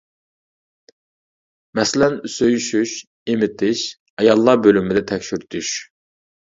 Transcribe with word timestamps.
مەسىلەن: 1.81 2.17
سۆيۈشۈش، 2.37 2.97
ئېمىتىش، 3.29 3.87
ئاياللار 4.19 4.61
بۆلۈمىدە 4.67 5.07
تەكشۈرتۈش. 5.15 5.77